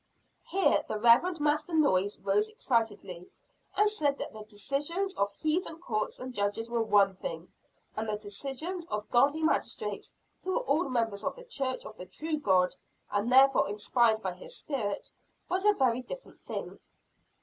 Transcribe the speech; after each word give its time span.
Here 0.49 0.83
the 0.87 0.97
Reverend 0.97 1.39
Master 1.39 1.75
Noyes 1.75 2.17
rose 2.17 2.49
excitedly, 2.49 3.29
and 3.77 3.87
said 3.87 4.17
that 4.17 4.33
the 4.33 4.43
decisions 4.45 5.13
of 5.13 5.31
heathen 5.35 5.77
courts 5.77 6.19
and 6.19 6.33
judges 6.33 6.71
were 6.71 6.81
one 6.81 7.17
thing; 7.17 7.53
and 7.95 8.09
the 8.09 8.15
decisions 8.17 8.87
of 8.87 9.11
godly 9.11 9.43
magistrates, 9.43 10.11
who 10.43 10.53
were 10.53 10.61
all 10.63 10.89
members 10.89 11.23
of 11.23 11.35
the 11.35 11.43
church 11.45 11.85
of 11.85 11.97
the 11.97 12.07
true 12.07 12.39
God, 12.39 12.75
and 13.11 13.31
therefore 13.31 13.69
inspired 13.69 14.23
by 14.23 14.33
his 14.33 14.57
spirit, 14.57 15.11
was 15.49 15.65
a 15.65 15.73
very 15.73 16.01
different 16.01 16.41
thing. 16.47 16.79